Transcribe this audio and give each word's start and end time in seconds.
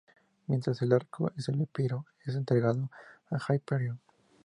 Mientras, 0.47 0.81
el 0.81 0.93
arco 0.93 1.31
de 1.35 1.63
Epiro 1.63 2.07
es 2.25 2.33
entregado 2.33 2.89
a 3.29 3.37
Hyperion. 3.53 3.99